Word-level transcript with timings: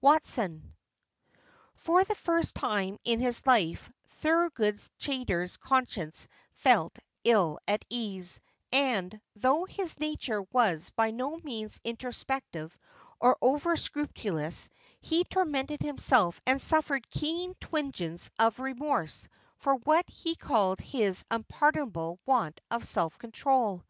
WATSON. 0.00 0.72
For 1.74 2.04
the 2.04 2.14
first 2.14 2.54
time 2.54 2.98
in 3.02 3.18
his 3.18 3.44
life 3.44 3.90
Thorold 4.22 4.52
Chaytor's 5.00 5.56
conscience 5.56 6.28
felt 6.54 6.96
ill 7.24 7.58
at 7.66 7.84
ease; 7.90 8.38
and, 8.70 9.20
though 9.34 9.64
his 9.64 9.98
nature 9.98 10.42
was 10.52 10.90
by 10.90 11.10
no 11.10 11.38
means 11.38 11.80
introspective 11.82 12.78
or 13.18 13.36
over 13.42 13.76
scrupulous, 13.76 14.68
he 15.00 15.24
tormented 15.24 15.82
himself 15.82 16.40
and 16.46 16.62
suffered 16.62 17.10
keen 17.10 17.56
twinges 17.58 18.30
of 18.38 18.60
remorse, 18.60 19.26
for 19.56 19.74
what 19.74 20.08
he 20.08 20.36
called 20.36 20.78
his 20.78 21.24
unpardonable 21.32 22.20
want 22.26 22.60
of 22.70 22.84
self 22.86 23.18
control. 23.18 23.82